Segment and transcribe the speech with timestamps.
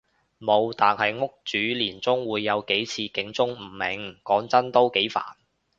[0.39, 5.35] 無，但係屋主年中會有幾次警鐘誤鳴，講真都幾煩